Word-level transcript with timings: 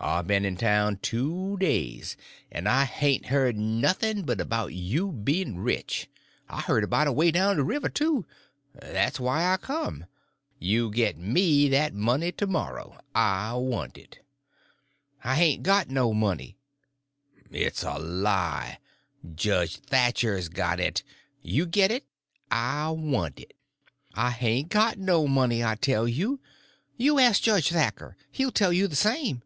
I've 0.00 0.28
been 0.28 0.44
in 0.44 0.56
town 0.56 1.00
two 1.02 1.56
days, 1.58 2.16
and 2.52 2.68
I 2.68 2.84
hain't 2.84 3.26
heard 3.26 3.56
nothing 3.56 4.22
but 4.22 4.40
about 4.40 4.72
you 4.72 5.10
bein' 5.10 5.56
rich. 5.58 6.08
I 6.48 6.60
heard 6.60 6.84
about 6.84 7.08
it 7.08 7.10
away 7.10 7.32
down 7.32 7.56
the 7.56 7.64
river, 7.64 7.88
too. 7.88 8.24
That's 8.74 9.18
why 9.18 9.52
I 9.52 9.56
come. 9.56 10.04
You 10.60 10.92
git 10.92 11.18
me 11.18 11.68
that 11.70 11.94
money 11.94 12.30
to 12.30 12.46
morrow—I 12.46 13.54
want 13.54 13.98
it." 13.98 14.20
"I 15.24 15.34
hain't 15.34 15.64
got 15.64 15.90
no 15.90 16.12
money." 16.14 16.56
"It's 17.50 17.82
a 17.82 17.98
lie. 17.98 18.78
Judge 19.34 19.78
Thatcher's 19.78 20.48
got 20.48 20.78
it. 20.78 21.02
You 21.42 21.66
git 21.66 21.90
it. 21.90 22.04
I 22.52 22.90
want 22.90 23.40
it." 23.40 23.52
"I 24.14 24.30
hain't 24.30 24.68
got 24.68 24.96
no 24.96 25.26
money, 25.26 25.64
I 25.64 25.74
tell 25.74 26.06
you. 26.06 26.38
You 26.96 27.18
ask 27.18 27.42
Judge 27.42 27.70
Thatcher; 27.70 28.16
he'll 28.30 28.52
tell 28.52 28.72
you 28.72 28.86
the 28.86 28.94
same." 28.94 29.42